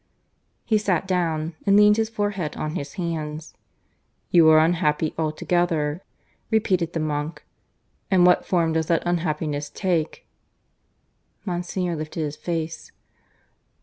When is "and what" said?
8.09-8.43